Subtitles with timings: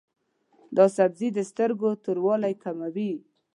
[0.77, 3.11] دا سبزی د سترګو توروالی کموي.